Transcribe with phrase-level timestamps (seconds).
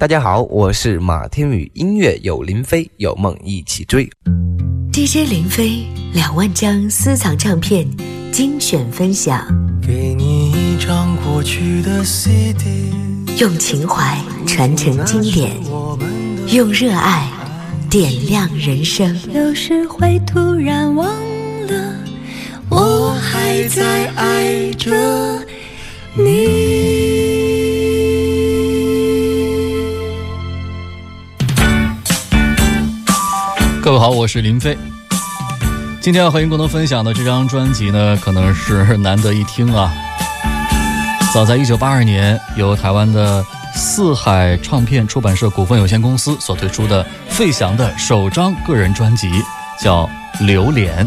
[0.00, 4.08] 大家好，我是马天宇，音乐有林飞，有梦一起追。
[4.92, 7.84] DJ 林飞两万张私藏唱片
[8.30, 9.44] 精选分享，
[9.84, 12.92] 给你一张过去的 CD，
[13.40, 14.16] 用情怀
[14.46, 15.50] 传承经典，
[16.54, 17.28] 用热爱
[17.90, 19.20] 点亮人生。
[19.34, 21.08] 有时会突然忘
[21.66, 21.96] 了，
[22.68, 25.44] 我还在爱着
[26.14, 26.87] 你。
[33.88, 34.76] 各位好，我是林飞。
[35.98, 39.90] 今天要和您共同分享的这张专辑呢，可能是难得一听啊。
[41.32, 43.42] 早在一九八二年，由台湾的
[43.74, 49.30] 四海唱片出版社股份有限公司所推出的费翔的首张个人专辑，
[49.80, 50.04] 叫
[50.44, 51.06] 《榴莲》。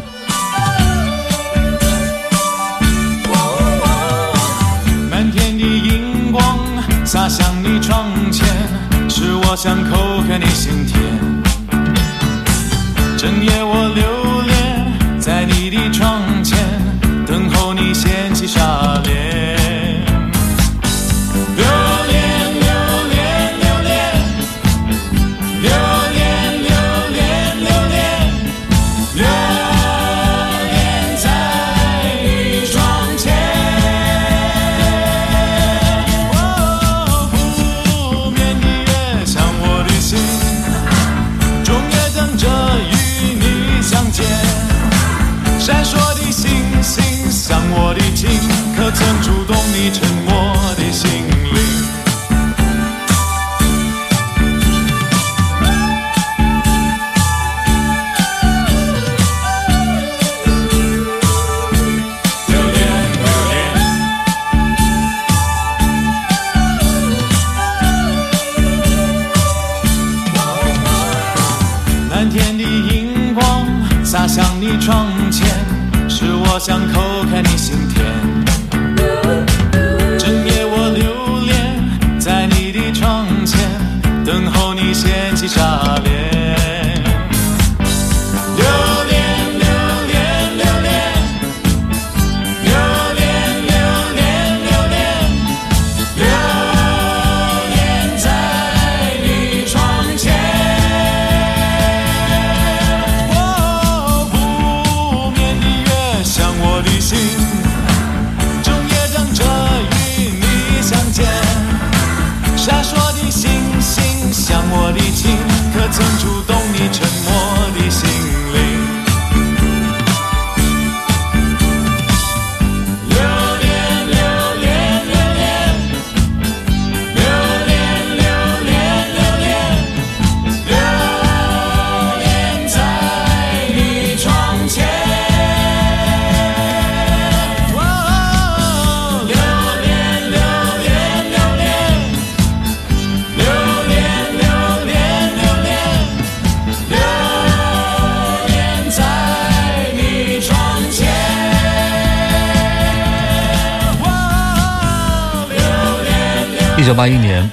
[5.12, 6.58] 满天的荧光
[7.06, 8.48] 洒向你窗前，
[9.08, 11.00] 是我想抠开你心田。
[13.22, 16.21] 整夜我留恋在你的窗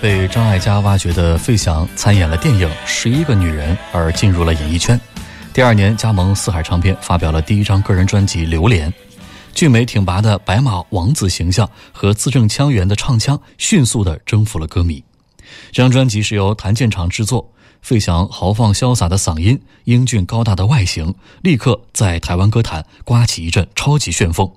[0.00, 4.98] 被张艾嘉挖掘的费翔参演了电影《十一个女人》，而进入了演艺圈。
[5.52, 8.90] 第二年，加盟四海唱片，发表了第一张个人专辑《榴莲》。
[9.52, 15.02] 俊美挺拔的白马王子形象和字正腔圆的唱腔，迅速地征服了歌迷。
[15.72, 24.48] 这张专辑是由谭健常制作，费翔豪放潇洒的嗓音、英俊高大的外形，立刻在台湾歌坛刮起一阵超级旋风。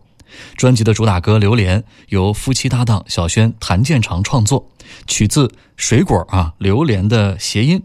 [0.56, 4.70] 专辑的主打歌《榴莲》由夫妻搭档小轩、谭健常创作，
[5.08, 7.84] 取自水果啊榴莲的谐音，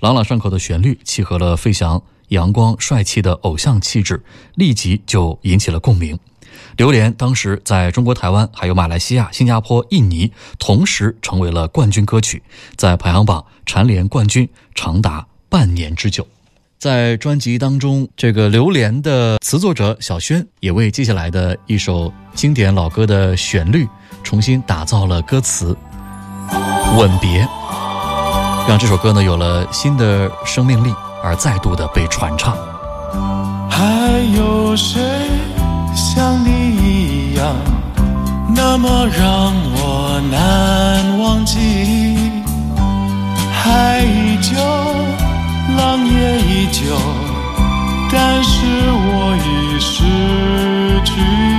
[0.00, 6.16] 朗朗上口的旋律契合了费翔阳光帅气的偶像气质，立即就引起了共鸣。
[6.76, 12.42] 《榴莲》当时在中国台湾、还有马来西亚、新加坡、印尼同时成为了冠军歌曲，
[12.76, 16.26] 在排行榜蝉联冠军长达半年之久。
[16.78, 23.84] 在专辑当中，这个《榴莲》的词作者小轩也为接下来的一首经典老歌的旋律
[24.22, 25.76] 重新打造了歌词
[26.96, 27.44] 《吻别》，
[28.68, 32.56] 让这首歌呢有了新的生命力，而再度的被传唱。
[33.68, 33.84] 还
[34.36, 35.00] 有谁
[35.96, 37.56] 像你一样，
[38.54, 41.58] 那么让我难忘记？
[43.52, 44.27] 还。
[46.70, 46.96] 就，
[48.10, 50.04] 但是我已失
[51.04, 51.57] 去。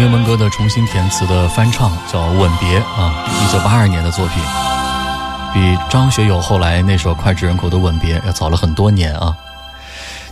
[0.00, 4.42] 英文歌的重新填词的翻唱叫《吻别》啊，一九八二年的作品，
[5.52, 9.36] 比张学友后来那首脍炙人口的《吻别》要早了很多年啊。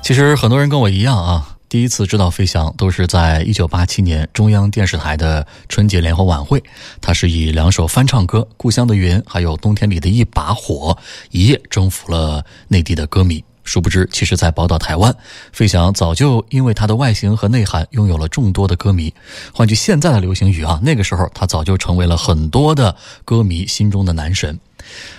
[0.01, 6.65] 其实很多人跟我一样啊，第一次知道飞翔都是在一九八七年中央电视台的春节联欢晚会，
[7.03, 10.97] 它是以两首翻唱歌《故乡的云》还有《冬天里的一把火》，
[11.31, 13.45] 一夜征服了内地的歌迷。
[13.69, 15.15] 殊不知，其实，在宝岛台湾，
[15.53, 19.13] 费翔早就因为他的外形和内涵拥有了众多的歌迷。
[19.53, 22.97] 换句现在的流行语啊，那个时候他早就成为了很多的
[23.27, 24.59] 歌迷心中的男神。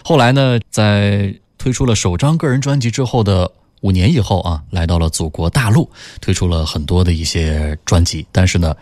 [0.04, 3.52] 后来呢，在推出了首张个人专辑之后的
[3.82, 5.88] 五年以后啊，来到了祖国大陆，
[6.20, 8.26] 推出了很多的一些专辑。
[8.32, 8.76] 但是呢，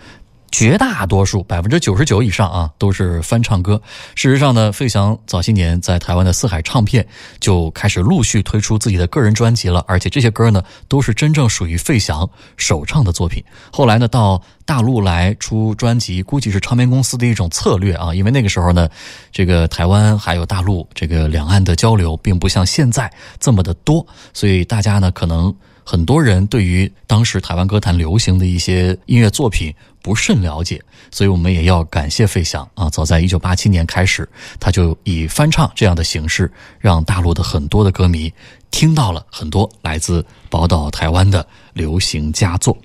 [0.52, 3.82] 绝大多数百分之九十九以上啊，都是翻唱歌。
[4.16, 7.06] 事实上呢，费翔早些年在台湾的四海唱片
[7.40, 13.44] 就开始陆续推出自己的个人专辑了，而且这些歌呢，都是真正属于费翔首唱的作品。
[13.72, 18.90] 后来呢，到大陆来出专辑，估计是唱片公司的一种策略啊，因为那个时候呢，
[19.32, 25.54] 这个台湾还有大陆这个两岸的交流并不像现在这么的多，所以大家呢可能。
[25.90, 32.90] 很多人对于当时台湾歌坛流行的一些音乐作品不甚了解，所以我们也要感谢费翔啊！
[32.90, 34.28] 早在一九八七年开始，
[34.60, 38.30] 他就以翻唱这样的形式，让大陆的很多的歌迷
[38.70, 42.78] 听到了很多来自宝岛台湾的流行佳作。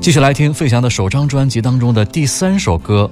[0.00, 3.10] 继续来听费翔的首张专辑当中的第三首歌，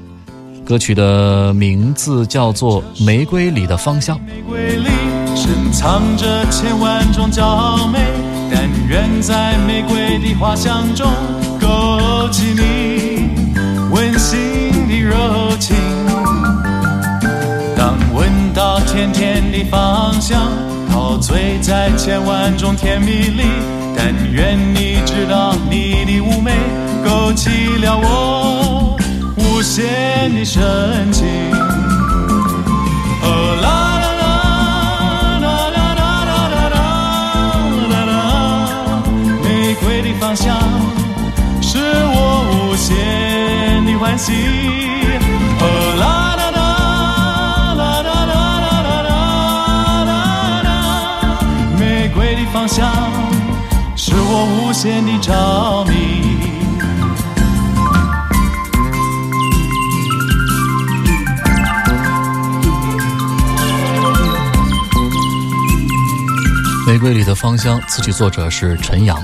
[0.64, 4.16] 歌曲的名字叫做《玫瑰里的芳香》。
[4.22, 4.88] 玫瑰里
[5.34, 7.98] 深藏着千万种娇美，
[8.54, 11.10] 但愿在玫瑰的花香中
[11.58, 13.30] 勾起你
[13.90, 15.74] 温馨的柔情。
[17.74, 20.48] 当闻到甜甜的芳香，
[20.90, 23.42] 陶醉在千万种甜蜜里，
[23.96, 26.52] 但愿你知道你的妩媚
[27.02, 27.48] 勾起
[27.82, 28.96] 了我
[29.36, 31.26] 无限的深情。
[40.32, 40.56] 芳香
[41.60, 42.16] 是我
[42.48, 44.32] 无限的欢喜。
[45.60, 45.62] 哦
[46.00, 46.58] 啦啦啦
[47.74, 50.12] 啦啦啦啦啦啦
[50.64, 50.66] 啦，
[51.78, 52.90] 玫瑰的芳香
[53.94, 55.92] 是我无限的着迷。
[66.86, 69.22] 玫瑰里的芳香，词曲作者是陈阳。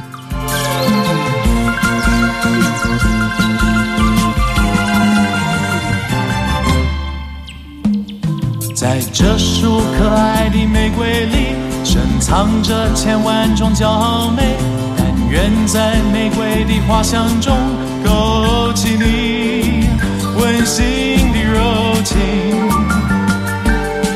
[8.79, 11.47] 在这束可爱的玫瑰里，
[11.83, 14.55] 深藏着千万种娇美。
[14.97, 17.57] 但愿在玫瑰的花香中，
[18.05, 19.89] 勾起你
[20.37, 22.17] 温馨的柔情。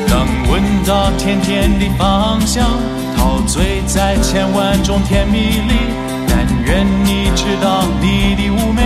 [0.07, 2.65] 当闻到甜甜的芳香，
[3.17, 5.73] 陶醉在千万种甜蜜里。
[6.25, 8.81] 但愿你知道你的妩媚，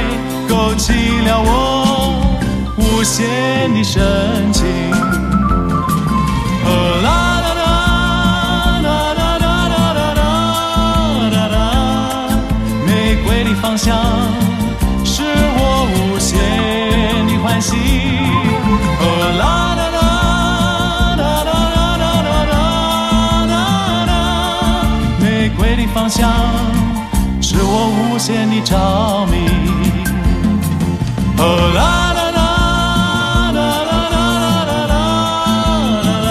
[0.50, 0.94] 勾起
[1.24, 2.36] 了我
[2.78, 5.27] 无限的深情。
[13.62, 13.96] 方向，
[15.04, 16.38] 是我无限
[17.28, 17.76] 的欢喜。
[19.00, 19.04] 哦
[19.40, 19.44] 啦
[19.76, 20.00] 啦啦
[21.18, 22.36] 啦啦啦啦
[23.48, 23.56] 啦
[24.08, 24.12] 啦，
[25.20, 25.24] 玫
[25.58, 26.30] 瑰的方向，
[27.42, 28.76] 是我无限的着
[29.32, 29.34] 迷。
[31.38, 31.42] 哦
[31.76, 31.80] 啦
[32.14, 32.42] 啦啦
[33.54, 34.94] 啦啦啦啦
[36.04, 36.30] 啦啦，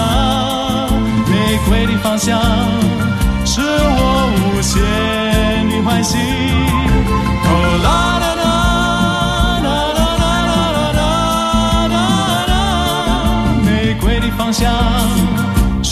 [1.29, 1.31] 玫
[1.67, 2.39] 瑰的方向，
[3.45, 4.73] 是我无限
[5.69, 6.46] 的欢喜。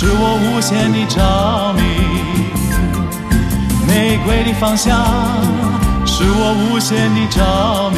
[0.05, 1.81] 是我无限的着迷。
[3.88, 4.93] 玫瑰的芳香；
[6.05, 7.97] 是我无限的着迷。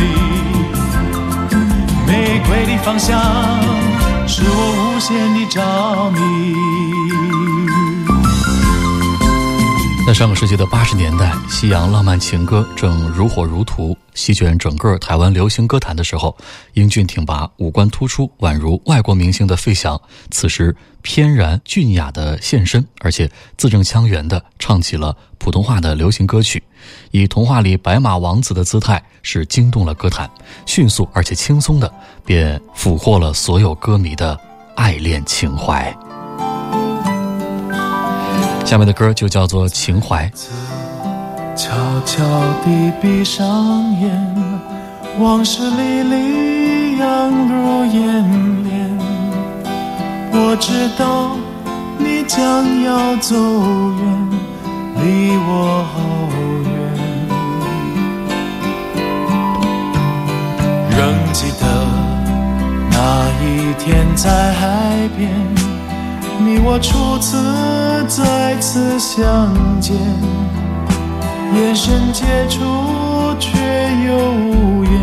[2.07, 3.19] 玫瑰的芳香；
[4.25, 6.96] 是我无限的着迷。
[10.07, 16.33] 在上个世纪的八十年代，西洋浪漫情歌正如火如荼席卷整个台湾流行歌坛的时候，
[16.75, 26.63] 英俊挺拔、五官突出，宛如外国明星的费翔，此时翩然俊雅的现身，而且字正腔圆地唱起了普通话的流行歌曲，
[27.11, 30.31] 以童话里白马王子的姿态是惊动了歌坛，
[30.65, 31.93] 迅速而且轻松的
[32.25, 34.39] 便俘获了所有歌迷的
[34.73, 35.93] 爱恋情怀。
[38.67, 40.29] 下面的歌就叫做《情怀》。
[41.55, 41.73] 悄
[42.05, 42.21] 悄
[42.65, 43.45] 地闭上
[44.01, 44.35] 眼，
[45.19, 48.03] 往事历历扬入眼
[48.65, 48.99] 帘。
[50.33, 51.37] 我知道
[51.97, 54.29] 你将要走远，
[54.97, 55.95] 离我好
[56.67, 56.75] 远。
[60.91, 60.99] 仍
[61.31, 61.63] 记得
[62.91, 62.97] 那
[63.45, 65.56] 一天在海边。
[66.39, 69.51] 你我初次再次相
[69.81, 69.95] 见，
[71.55, 72.59] 眼神接触
[73.39, 73.49] 却
[74.07, 74.93] 又无言，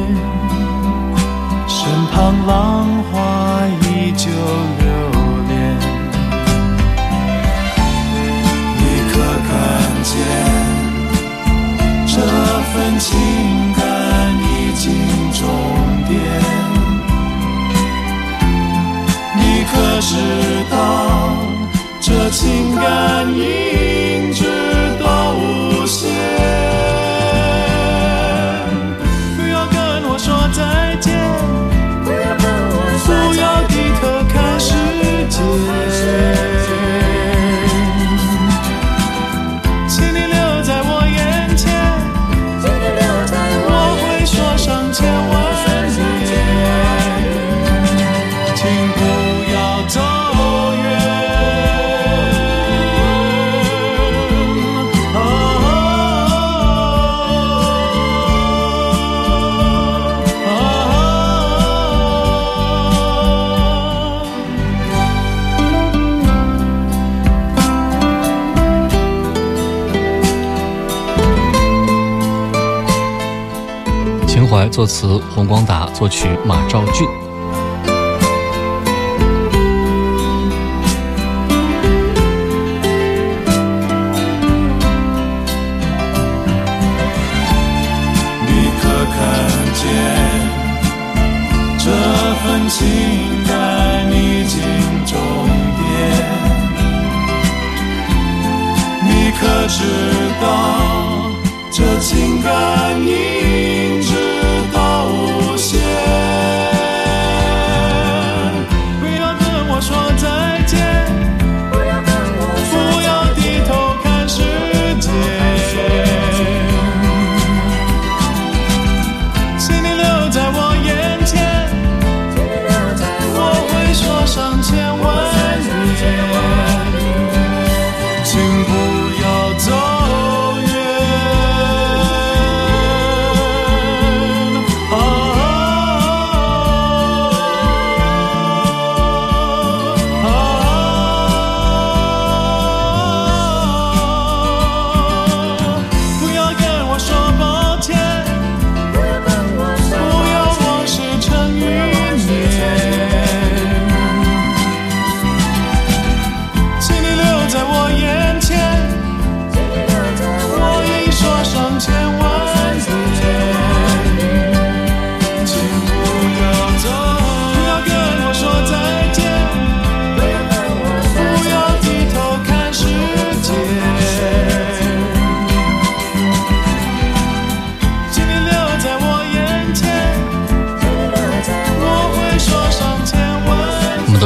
[1.66, 3.12] 身旁浪花
[3.82, 4.86] 依旧留
[5.48, 5.52] 恋。
[8.78, 9.12] 你可
[9.48, 9.52] 看
[10.02, 10.12] 见
[12.06, 12.14] 这
[12.72, 13.10] 份情
[20.06, 20.16] 知
[20.70, 21.30] 道，
[21.98, 24.03] 这情感一
[74.64, 77.23] 怀作词洪光达，作曲马兆骏。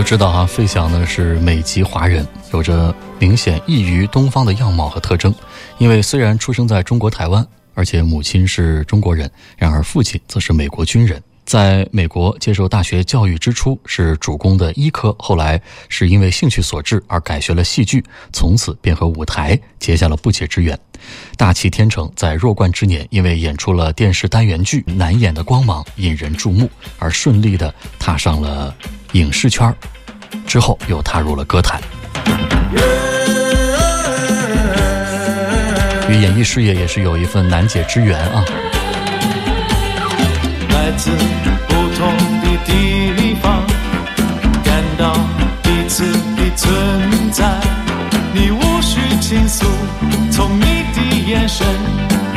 [0.09, 5.35] 知道哈，费翔呢是美籍华人，有着明显异于东方的样貌和特征。
[5.77, 11.23] 因为虽然出生在中国台湾，而且母亲是中国人，然而父亲则是美国军人。
[11.45, 15.61] 在美国接受大学教育之初是主攻的医科，后来
[15.91, 20.79] 是因为兴趣所致而改学了戏剧，从此便和舞台结下了不解之缘。
[21.37, 28.75] 大器天成，在弱冠之年，因为演出了电视单元剧《难掩的光芒》引人注目，而顺利的踏上了
[29.13, 29.71] 影视圈
[30.47, 31.81] 之后又踏入了歌坛，
[36.09, 38.45] 与演艺事业也是有一份难解之缘啊。
[40.71, 41.11] 来自
[41.69, 42.13] 不同
[42.43, 43.63] 的地方，
[44.65, 45.13] 感到
[45.63, 46.05] 彼此
[46.37, 47.45] 的存在。
[48.33, 49.67] 你无需倾诉，
[50.31, 51.67] 从你的眼神，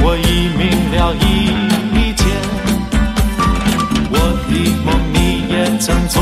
[0.02, 1.20] 我已明了一
[2.16, 2.24] 切。
[4.10, 4.16] 我
[4.50, 4.54] 的
[4.86, 6.21] 梦你也曾做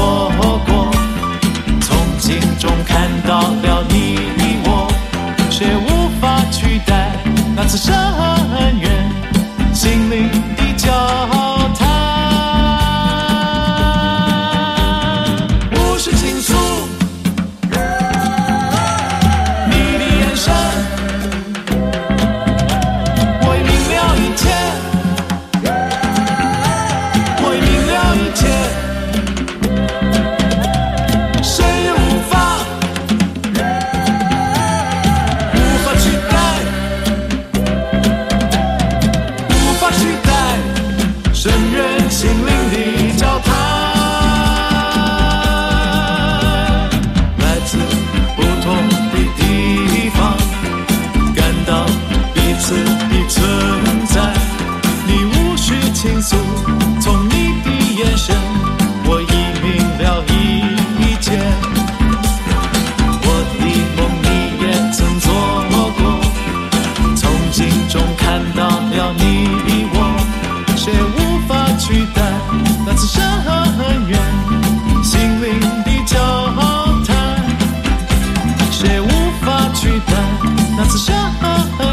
[80.92, 81.16] 那次深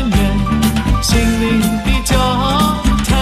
[0.08, 0.18] 远
[1.02, 2.16] 心灵的交
[3.04, 3.14] 谈，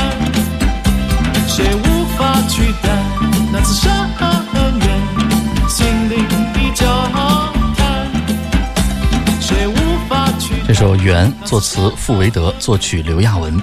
[1.48, 2.96] 却无法取代
[3.50, 6.87] 那次深远心灵的交
[7.76, 8.08] 谈，
[9.40, 9.74] 却无
[10.08, 13.60] 法取代这首《缘》作词傅维德，作曲刘亚文。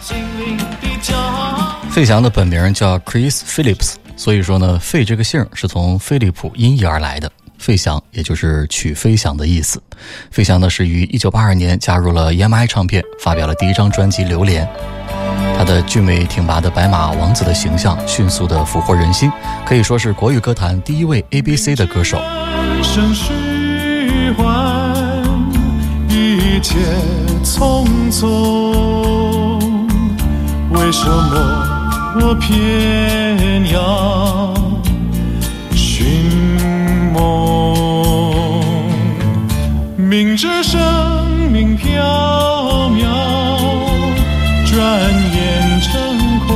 [1.90, 7.32] 费翔的本名叫 Chris Phillips，所以说呢，费这个姓是从飞利浦音译而来的。
[7.62, 9.80] 费翔也就是曲飞翔的意思。
[10.32, 14.66] 费翔呢是于1982年加入了 EMI 唱片，发表了第一张专辑《榴莲》。
[15.56, 19.32] 他的俊美挺拔的白马王子的形象迅速的俘获人心，
[19.64, 22.20] 可以说是国语歌坛第一位 ABC 的歌手。
[22.82, 23.32] 生虚
[24.36, 25.24] 幻，
[26.10, 26.80] 一切
[27.44, 29.60] 匆匆，
[30.72, 34.41] 为什么我偏要
[40.12, 40.78] 明知生
[41.54, 41.98] 命缥
[42.92, 43.02] 缈，
[44.70, 44.78] 转
[45.34, 45.90] 眼成
[46.46, 46.50] 空。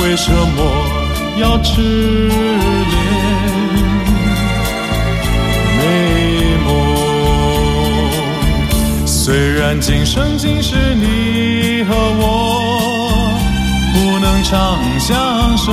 [0.00, 0.58] 为什么
[1.38, 2.26] 要痴
[2.88, 2.96] 恋
[5.76, 5.82] 美
[6.64, 6.66] 梦？
[9.04, 12.24] 虽然今生今世你和我
[13.92, 15.70] 不能长相守，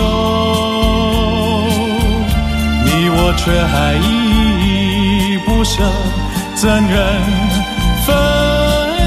[2.83, 4.28] 你我却还依依
[5.59, 5.83] 不舍，
[6.55, 7.21] 怎忍
[8.05, 8.15] 分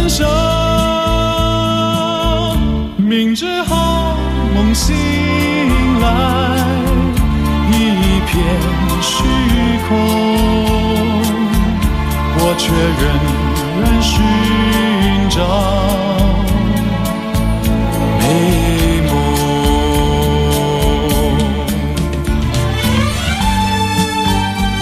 [0.07, 0.23] 手？
[2.99, 4.19] 明知好
[4.55, 4.95] 梦醒
[5.99, 6.07] 来
[7.71, 8.45] 一片
[9.01, 9.25] 虚
[9.89, 9.97] 空，
[12.37, 13.03] 我却仍
[13.81, 14.13] 然寻
[15.31, 15.41] 找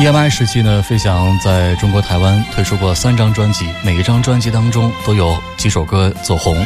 [0.00, 6.56] EMI 时期呢，费翔在中国台湾推出过三张专辑，每一张专辑当中都有几首歌走红。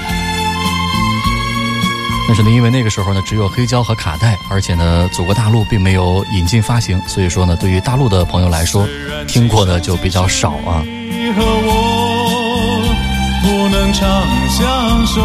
[2.28, 8.86] 但是呢，因为那个时候呢，只有黑胶和卡带，而且呢，祖国大陆并没有引进发行，所以说呢，对于大陆的朋友来说，
[9.26, 10.84] 听过的就比较少啊。
[10.84, 12.94] 你和我
[13.42, 15.20] 不能长相守，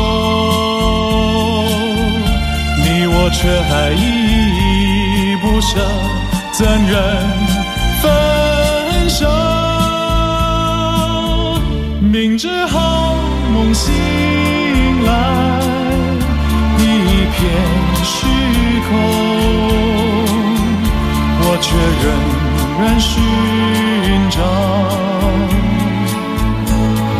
[2.83, 5.77] 你我却还依依不舍，
[6.53, 7.48] 怎忍
[12.39, 13.15] 明知好
[13.51, 13.91] 梦醒
[15.03, 15.59] 来
[16.77, 16.83] 一
[17.35, 17.37] 片
[18.01, 18.15] 虚
[18.87, 18.89] 空，
[21.41, 22.07] 我却仍
[22.79, 23.11] 然寻
[24.31, 24.39] 找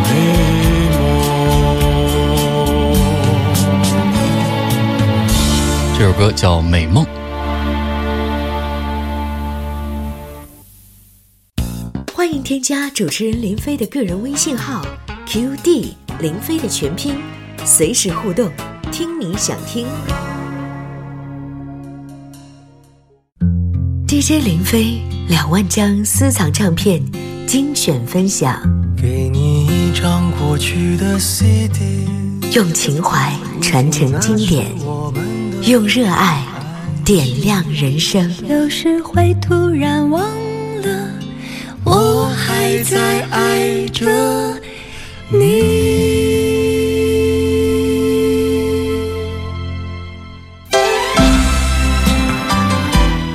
[0.08, 0.10] 美
[0.96, 0.98] 梦。
[5.98, 7.04] 这首歌叫《美梦》。
[12.16, 14.82] 欢迎添加主持人林飞的个人微信号
[15.32, 17.14] QD 林飞的全拼，
[17.64, 18.50] 随时互动，
[18.92, 19.86] 听你想听。
[24.08, 27.00] DJ 林飞两万张私藏唱片
[27.46, 28.60] 精选分享，
[29.00, 32.08] 给你一张过去的 CD，
[32.56, 34.66] 用情怀传承经典，
[35.62, 36.44] 用热爱
[37.06, 38.34] 点亮人生。
[38.48, 40.24] 有时会突然忘
[40.82, 41.12] 了，
[41.84, 44.70] 我还在爱着你。
[45.32, 45.38] 你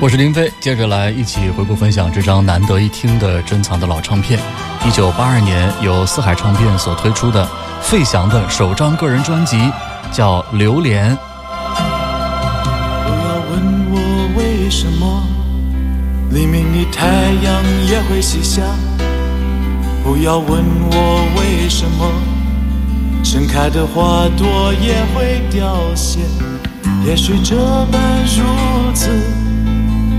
[0.01, 4.37] 我是林飞，接着来一起回顾分享这张难得一听的珍藏的老唱片。
[4.85, 7.47] 一九八二年由四海唱片所推出的
[7.81, 9.71] 费翔的首张个人专辑，
[10.11, 11.17] 叫《榴莲》。
[11.17, 13.97] 不要问我
[14.37, 15.23] 为什么
[16.31, 17.07] 黎明的太
[17.41, 18.61] 阳也会西下，
[20.05, 22.11] 不要问我为什么
[23.23, 26.19] 盛开的花朵也会凋谢。
[27.03, 27.55] 也许这
[27.91, 29.09] 般如此。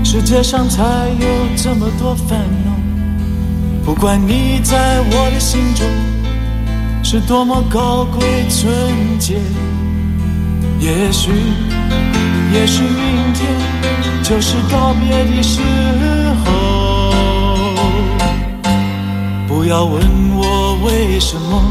[0.03, 2.71] 世界上才有这么多烦恼，
[3.85, 5.85] 不管你在我的心中
[7.01, 9.37] 是多么高贵纯洁，
[10.79, 11.31] 也许，
[12.53, 13.47] 也许明天
[14.21, 15.61] 就是告别的时
[19.67, 20.01] 不要问
[20.33, 21.61] 我为什么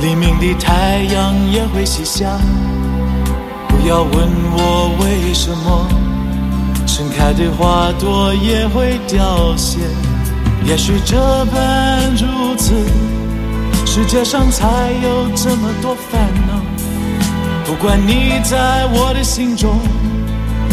[0.00, 2.38] 黎明的太阳也会西下，
[3.66, 4.12] 不要问
[4.52, 5.88] 我为什么。
[6.86, 9.80] 盛开的花朵也会凋谢，
[10.64, 12.72] 也许这般如此，
[13.84, 14.68] 世界上才
[15.02, 16.62] 有这么多烦恼。
[17.64, 19.80] 不管你在我的心中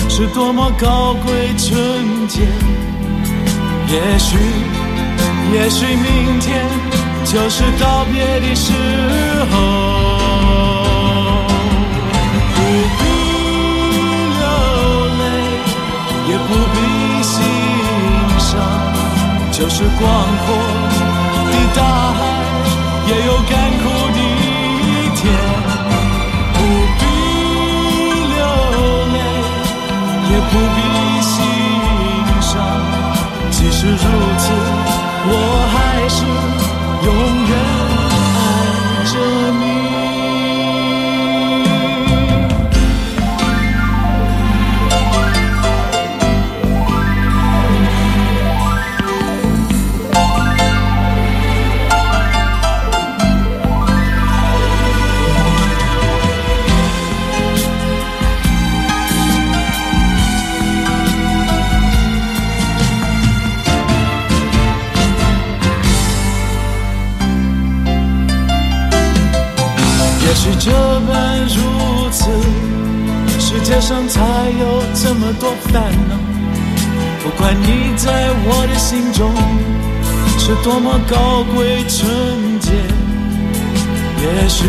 [0.08, 2.42] 是多么高贵纯洁，
[3.88, 4.38] 也许，
[5.52, 6.66] 也许明天
[7.26, 8.72] 就是告别的时
[9.52, 9.56] 候。
[12.56, 12.60] 不
[13.00, 13.02] 必
[14.40, 14.44] 流
[15.20, 15.22] 泪，
[16.30, 16.78] 也不必
[17.22, 17.36] 心
[18.40, 18.50] 伤，
[19.52, 20.02] 就是广
[20.46, 20.48] 阔
[21.52, 21.80] 的大
[22.14, 22.20] 海，
[23.08, 25.22] 也有干枯的一天。
[26.54, 26.58] 不
[27.00, 27.02] 必
[28.34, 28.42] 流
[29.14, 29.16] 泪，
[30.32, 30.78] 也不必
[31.22, 31.32] 心
[32.42, 32.52] 伤，
[33.52, 33.96] 即使如
[34.38, 34.44] 此，
[35.26, 35.63] 我。
[73.84, 74.22] 上才
[74.62, 76.16] 有这么多烦恼。
[77.22, 79.30] 不管你在我的心中
[80.40, 82.72] 是多么高贵纯洁，
[84.24, 84.64] 也许，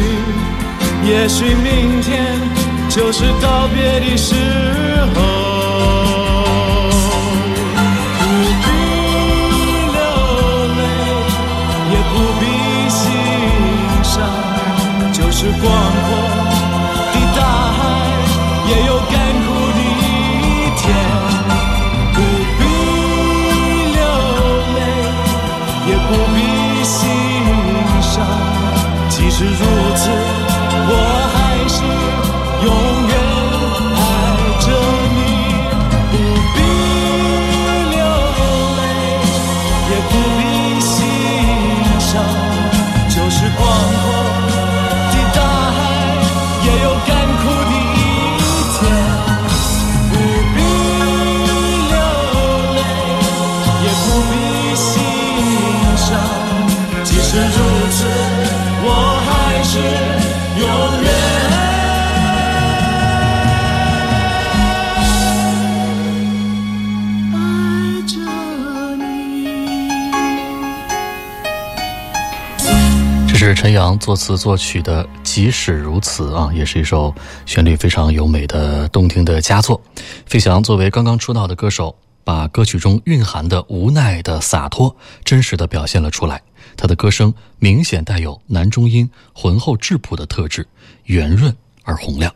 [1.05, 2.27] 也许明天
[2.89, 4.35] 就是道别的时
[5.15, 5.17] 候。
[8.19, 8.23] 不
[8.65, 8.67] 必
[9.95, 9.97] 流
[10.75, 10.83] 泪，
[11.93, 12.43] 也不必
[12.91, 13.01] 心
[14.03, 14.13] 伤，
[15.13, 15.23] 就。
[15.37, 16.11] 是广阔，
[18.75, 19.13] 也有干
[19.45, 20.05] 枯的一
[20.77, 20.83] 天。
[22.15, 22.17] 不
[22.59, 22.61] 必
[23.95, 23.99] 流
[24.75, 24.79] 泪，
[25.89, 26.37] 也不必
[26.83, 26.93] 心
[28.03, 28.13] 伤。
[29.09, 29.53] 即使如
[73.65, 77.15] 陈阳作词作曲的《即使如此》啊，也是一首
[77.47, 79.81] 旋律非常优美的动听的佳作。
[80.27, 86.43] 费翔作为刚刚出道的歌手，把歌曲中蕴含的无奈的洒脱真实的表现了出来。
[86.77, 90.69] 他的歌声明显带有男中音浑厚质朴的特质，
[91.05, 92.31] 圆润而洪亮。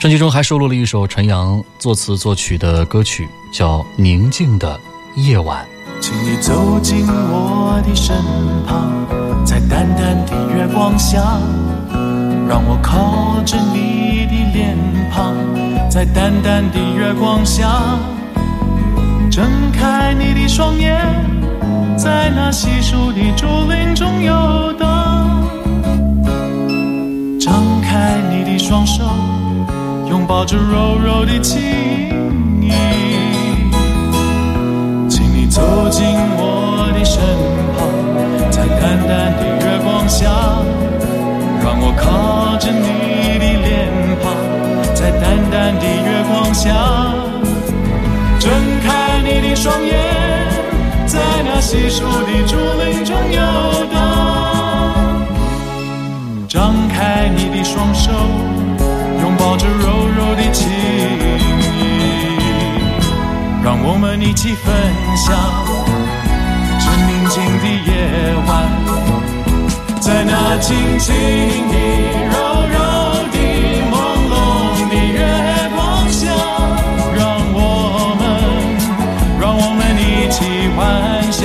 [0.00, 4.80] 专辑中还收录了一首陈阳作词作曲的歌曲，叫《宁静的
[5.16, 5.62] 夜晚》。
[6.00, 8.16] 请你走进我的身
[8.66, 8.90] 旁，
[9.46, 11.22] 在淡淡的月光下，
[12.48, 14.76] 让我靠着你的脸
[15.12, 15.36] 庞，
[15.88, 17.96] 在淡淡的月光下，
[19.30, 21.00] 睁开你的双眼，
[21.96, 25.48] 在那稀疏的竹林中游荡，
[27.40, 29.04] 张开你的双手，
[30.10, 32.25] 拥抱着柔柔的情。
[38.86, 40.30] 淡淡的月光下，
[41.60, 43.90] 让我靠着你的脸
[44.22, 44.30] 庞，
[44.94, 46.70] 在淡淡的月光下，
[48.38, 48.48] 睁
[48.86, 49.90] 开你的双眼，
[51.04, 53.40] 在那稀疏的竹林中游
[53.92, 53.96] 荡，
[56.48, 58.12] 张开你的双手，
[59.20, 61.74] 拥抱着柔柔的情意。
[63.64, 64.72] 让我们一起分
[65.16, 65.36] 享
[67.36, 68.48] 静的夜晚，
[70.00, 71.12] 在那轻轻
[71.68, 71.74] 的、
[72.32, 72.34] 柔
[72.72, 72.76] 柔
[73.30, 73.36] 的、
[73.92, 73.94] 朦
[74.32, 74.34] 胧
[74.88, 75.20] 的月
[75.74, 75.76] 光
[76.08, 76.32] 下，
[77.14, 77.20] 让
[77.52, 77.58] 我
[78.18, 78.24] 们，
[79.38, 80.36] 让我们一起
[80.74, 80.80] 欢
[81.30, 81.44] 笑，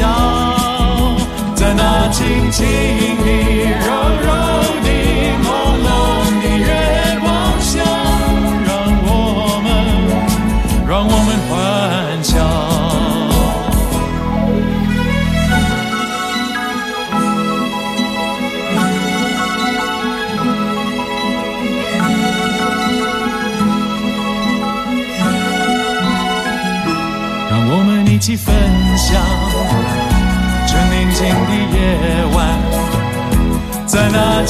[1.56, 2.64] 在那轻轻
[3.18, 3.28] 的、
[3.84, 3.86] 柔
[4.24, 4.32] 柔
[4.86, 4.91] 的、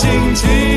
[0.02, 0.71] 轻轻。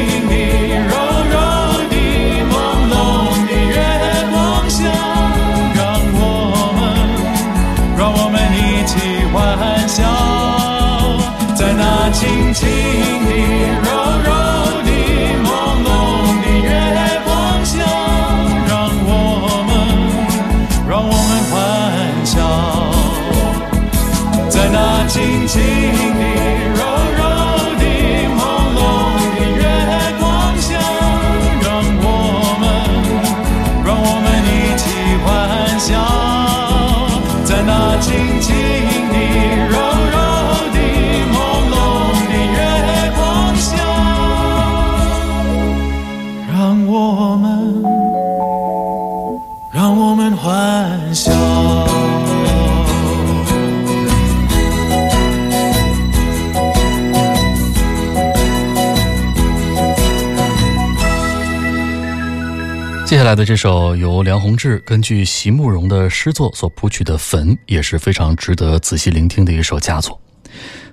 [63.07, 70.19] 接下来的这首由梁宏志根据席慕容的诗作所谱曲的《坟》，也是非常值得仔细聆听的一首佳作。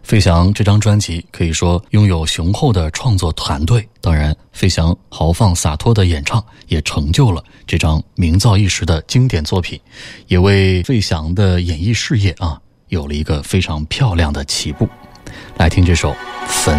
[0.04, 9.80] 费翔这张专辑可以说拥有雄厚的创作团队，当然，费翔豪放洒脱的演唱也成就了这张名噪一时的经典作品，
[10.28, 14.88] 也为费翔的演艺事业啊有了一个非常漂亮的起步。
[15.58, 16.12] 来听这首
[16.48, 16.78] 《坟》。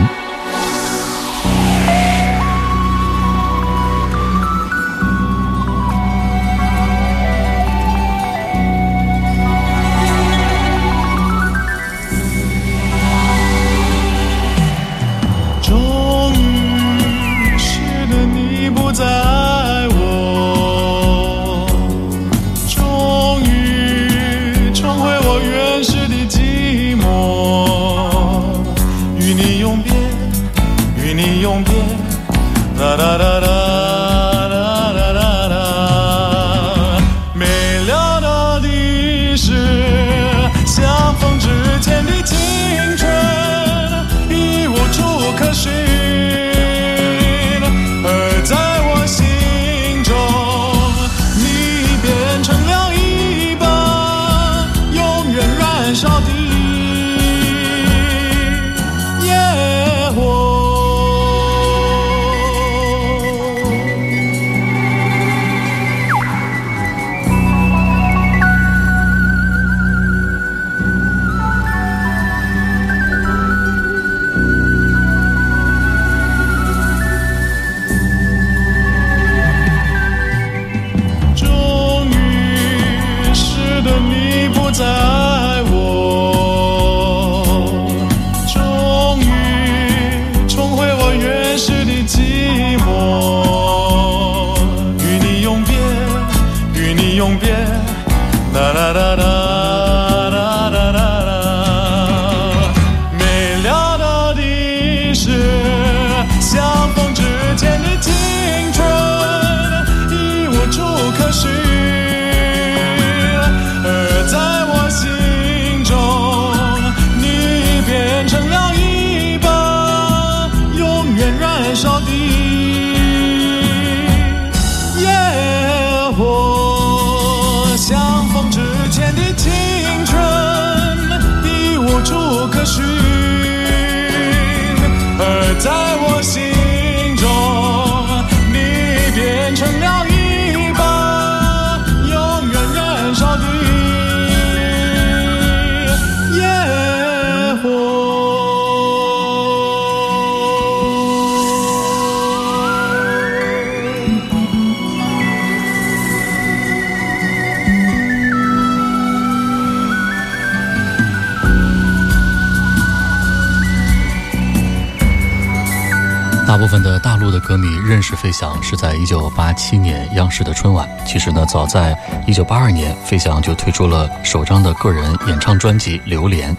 [166.73, 170.89] 分的大陆的歌迷认识费翔是在一九八七年央视的春晚。
[171.07, 171.95] 其实呢，早在
[172.27, 176.57] 一九八二年，费翔就推出了首张的个人演唱专辑《榴莲》，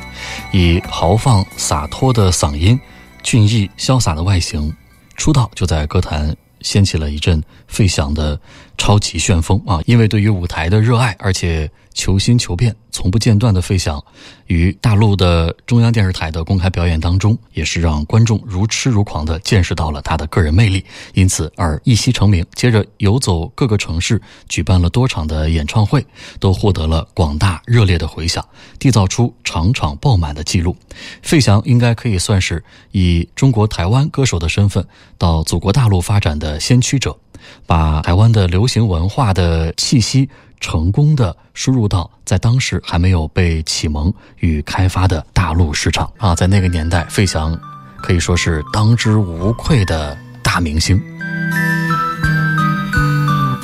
[0.52, 2.80] 以豪放洒脱的嗓音、
[3.23, 4.71] 俊逸潇洒的外形，
[5.17, 8.39] 出道就在歌坛掀起了一阵费翔的
[8.78, 9.82] 超级旋风啊！
[9.88, 14.01] 因为对于舞台的热爱，而且求新求变、从不间断的费翔，
[14.45, 22.45] 于大陆的中央电视台的公开表演当中，也是让观众如痴如狂地见识到了他的个人魅力，因此而一夕成名。
[22.53, 26.06] 接着游走各个城市，举办了多场的演唱会，
[26.39, 28.47] 都获得了广大热烈的回响，
[28.79, 30.77] 缔造出场场爆满的记录。
[31.23, 34.86] 费翔应该可以算是以中国台湾歌手的身份
[35.17, 37.17] 到祖国大陆发展的先驱者，
[37.65, 40.29] 把台湾的流行文化的气息
[40.63, 47.54] 成功的输入到在当时还没有被启蒙与开发的大陆市场啊，在那个年代，费翔
[48.02, 50.97] 可以说是当之无愧的大明星。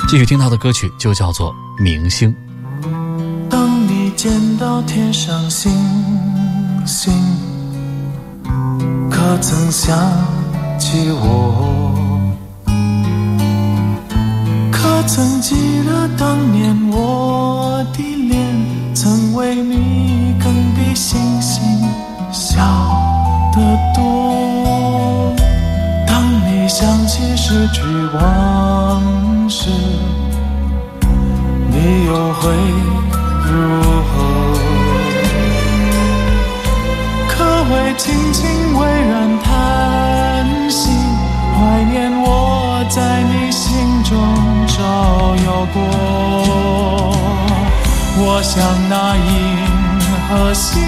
[0.08, 2.34] 继续听到的歌曲就叫做《明星》。
[3.48, 5.72] 当你见到天上星
[6.84, 7.14] 星，
[9.10, 9.96] 可曾想
[10.78, 11.89] 起我？
[15.12, 17.98] 曾记得当年我的
[18.28, 21.60] 脸，曾为你更比星星
[22.30, 22.60] 小
[23.52, 23.60] 得
[23.92, 25.34] 多？
[26.06, 27.82] 当你想起失去
[28.14, 29.68] 往事，
[31.72, 32.54] 你又会
[33.50, 33.52] 如
[34.12, 34.14] 何？
[37.26, 40.88] 可会轻轻微然叹息，
[41.58, 43.39] 怀念我在你
[44.80, 45.76] 照耀过。
[48.22, 48.54] 我像
[48.88, 49.30] 那银
[50.26, 50.80] 河星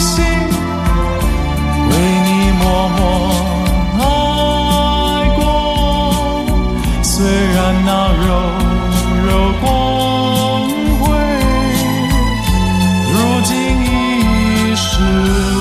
[0.00, 0.24] 星，
[1.90, 1.92] 为
[2.24, 2.28] 你
[2.58, 2.64] 默
[2.96, 2.98] 默
[4.00, 4.02] 爱
[5.36, 5.38] 过。
[7.02, 7.12] 虽
[7.52, 7.90] 然那
[8.24, 8.26] 柔
[9.26, 9.30] 柔
[9.60, 9.66] 光
[11.00, 11.04] 辉，
[13.12, 13.50] 如今
[13.84, 13.86] 已
[14.74, 14.88] 失
[15.52, 15.58] 落。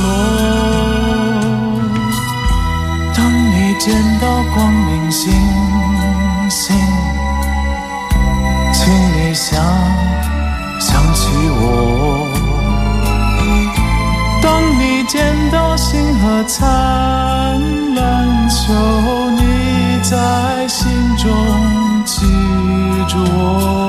[3.13, 3.17] 当
[3.51, 3.85] 你见
[4.21, 4.23] 到
[4.55, 5.25] 光明星，
[16.47, 16.65] 灿
[17.93, 18.73] 烂，求
[19.31, 22.25] 你在心中记
[23.09, 23.86] 住我。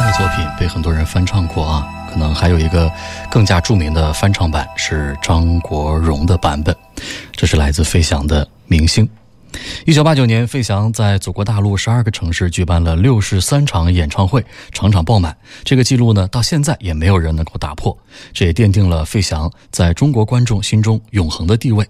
[0.00, 2.90] 的作品被很多人翻唱过啊，可能还有一个
[3.30, 6.74] 更加著名的翻唱版是张国荣的版本。
[7.32, 9.04] 这是来自费翔的《明星》。
[9.84, 15.36] 一九八九年，费翔在祖国大陆十二个城市举办了六十三场演唱会，场场爆满。
[15.62, 17.94] 这个记录呢，到现在也没有人能够打破。
[18.32, 21.86] 这也奠定了费翔在中国观众心中永恒的地位。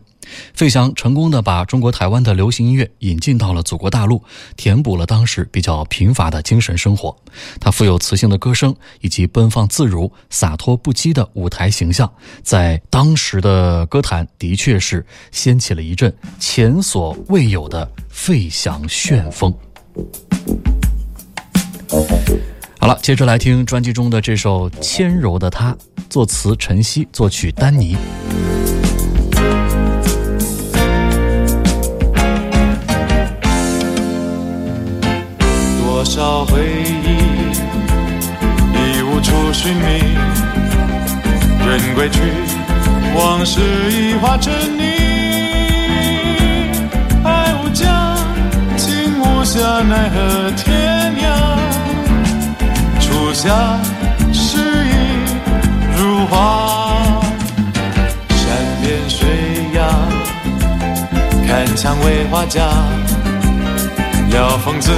[0.55, 4.23] 费翔成功的把中国台湾的流行音乐引进到了祖国大陆，
[4.57, 7.17] 填补了当时比较贫乏的精神生活。
[7.61, 12.11] 他富有磁性的歌声以及奔放自如、洒脱不羁的舞台形象，
[12.43, 19.53] 在当时的歌坛的确是掀起了一阵前所未有的费翔旋风。
[22.79, 25.73] 好了，接着来听专辑中的这首《纤柔的她》，
[26.09, 27.97] 作词陈曦，作曲丹尼。
[36.15, 37.09] 多少回忆
[38.77, 40.15] 已无处寻觅，
[41.67, 42.21] 人归去，
[43.17, 44.83] 往事已化成泥。
[47.25, 48.15] 爱无疆，
[48.77, 51.25] 情无暇，奈何天涯？
[53.01, 53.81] 初夏
[54.35, 54.93] 诗意
[55.97, 57.23] 如画，
[58.29, 58.45] 山
[58.83, 59.27] 边水
[59.73, 59.89] 崖，
[61.49, 62.69] 看蔷薇花家，
[64.29, 64.93] 聊疯子。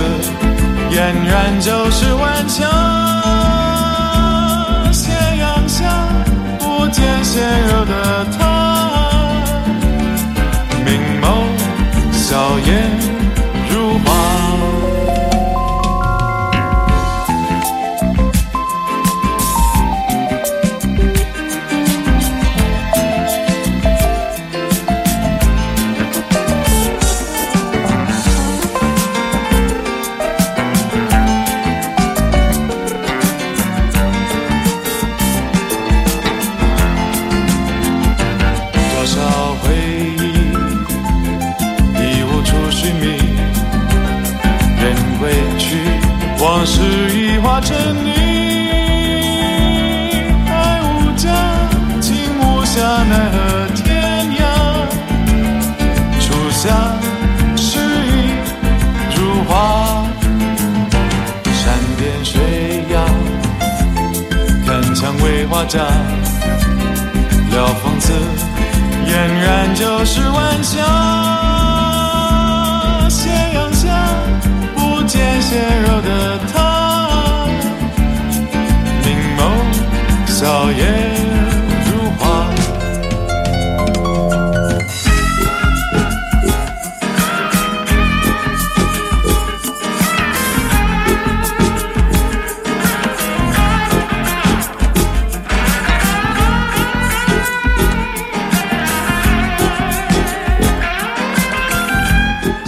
[0.94, 2.62] 俨然就是晚霞，
[4.92, 5.82] 斜阳下
[6.60, 9.42] 不见纤柔的她，
[10.84, 11.24] 明眸
[12.12, 13.13] 笑颜
[47.64, 48.08] 着你。
[50.46, 50.52] 爱
[50.82, 50.86] 无
[51.16, 51.24] 疆，
[52.00, 52.76] 情无暇，
[53.10, 53.36] 奈何
[53.74, 53.82] 天
[54.38, 54.42] 涯？
[56.20, 56.62] 初夏
[57.56, 58.10] 诗意
[59.16, 59.52] 如花，
[61.52, 61.62] 山
[61.98, 62.32] 边水
[62.90, 62.94] 崖，
[64.66, 65.80] 看蔷薇花家。
[67.50, 68.12] 聊讽刺，
[69.06, 70.72] 俨然就是晚霞。
[73.08, 73.86] 斜阳下，
[74.74, 76.38] 不见纤柔的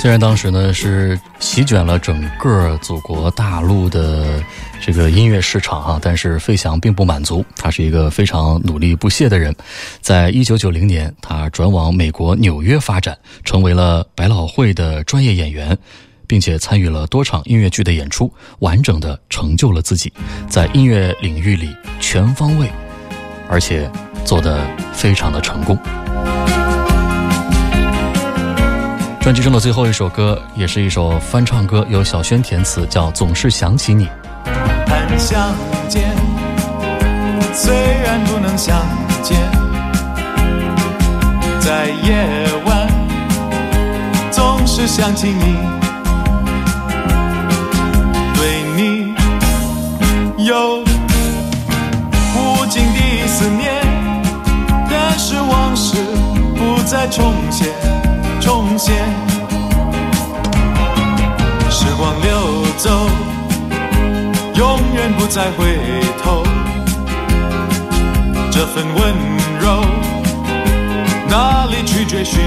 [0.06, 4.40] 虽然当时呢是席卷了整个祖国大陆的
[4.80, 9.52] 这个音乐市场哈，但是费翔并不满足，他是一个非常努力不懈的人。
[10.00, 15.76] 在一九九零年，他转往美国纽约发展，成为了百老汇的专业演员，
[16.28, 20.12] 并且参与了多场音乐剧的演出，完整的成就了自己，
[20.48, 22.70] 在音乐领域里全方位，
[23.48, 23.90] 而且
[24.24, 25.76] 做得非常的成功。
[29.26, 34.06] 专辑中的最后一首歌，也是一首翻唱歌，由小轩填词，叫《总是想起你》。
[34.86, 35.52] 盼相
[35.88, 36.14] 见，
[37.52, 38.80] 虽然不能相
[39.24, 39.36] 见，
[41.58, 42.24] 在夜
[42.66, 42.88] 晚
[44.30, 45.56] 总是想起你，
[48.36, 49.12] 对你
[50.44, 50.84] 有
[52.36, 53.74] 无尽的思念，
[54.88, 55.96] 但是往事
[56.54, 57.66] 不再重现，
[58.86, 58.94] 重现，
[61.68, 62.30] 时光流
[62.76, 62.90] 走。
[64.54, 65.76] 永远不再回
[66.22, 66.44] 头。
[68.50, 69.14] 这份温
[69.60, 69.84] 柔
[71.28, 72.40] 哪里去追寻？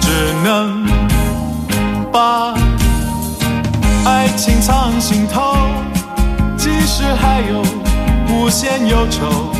[0.00, 0.08] 只
[0.42, 0.84] 能
[2.10, 2.54] 把
[4.04, 5.56] 爱情藏心头，
[6.56, 7.62] 即使还有
[8.28, 9.52] 无限忧愁，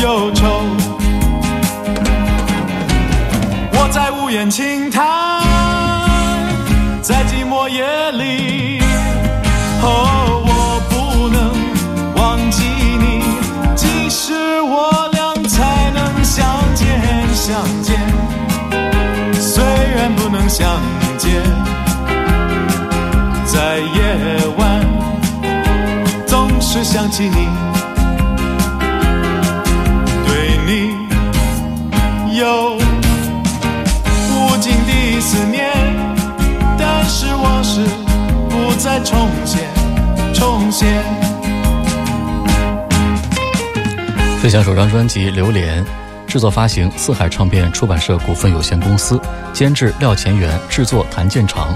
[0.00, 0.91] 忧愁。
[4.32, 5.02] 我在无言轻叹，
[7.02, 8.80] 在寂寞夜里。
[9.82, 11.52] 哦，我不能
[12.16, 12.64] 忘记
[12.98, 13.22] 你，
[13.76, 16.88] 即使我俩才能相见，
[17.34, 18.00] 相见。
[19.38, 19.62] 虽
[19.94, 20.80] 然不能相
[21.18, 21.42] 见，
[23.44, 24.16] 在夜
[24.56, 24.80] 晚
[26.26, 27.48] 总是想起你，
[35.22, 35.70] 思念，
[36.76, 37.80] 但是往事。
[38.50, 39.60] 不再重现，
[40.34, 41.02] 重现。
[44.42, 45.84] 费翔首张专辑《榴莲》
[46.26, 49.20] 制作发行四海唱片出版社股份有限公司，
[49.52, 51.72] 监制廖乾元，制作谭健常，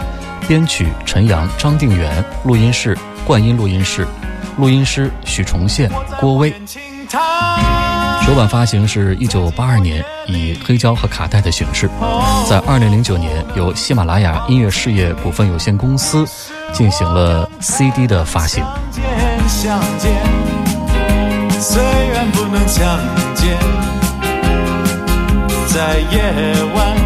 [0.48, 4.06] 编曲陈阳、张定元，录音室冠音录音室，
[4.58, 5.88] 录音师许崇宪、
[6.18, 6.52] 郭威。
[8.26, 11.88] 首版发行是一九八二年，以黑胶和卡带的形式，
[12.50, 16.26] 在二零零九年由喜马拉雅音乐事业股份有限公司
[16.72, 18.64] 进行了 CD 的发行。
[19.46, 20.12] 相见，
[21.60, 21.80] 虽
[22.12, 22.98] 然不能相
[23.32, 23.56] 见，
[25.68, 26.20] 在夜
[26.74, 26.96] 晚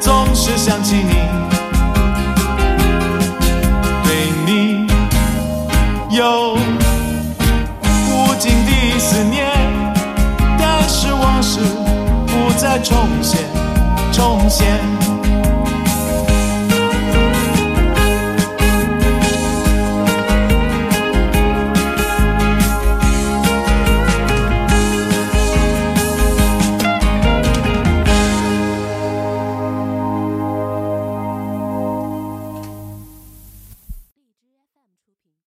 [0.00, 1.14] 总是想起你，
[4.02, 4.88] 对你
[6.10, 6.58] 有
[12.66, 13.44] 再重现，
[14.12, 15.15] 重现。